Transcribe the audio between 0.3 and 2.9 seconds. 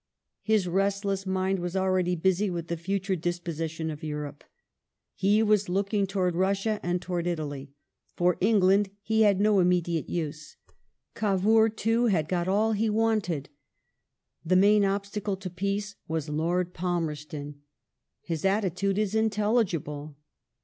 His restless mind was already busy with the